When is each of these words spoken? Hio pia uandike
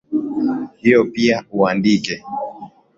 Hio 0.77 1.05
pia 1.05 1.43
uandike 1.51 2.23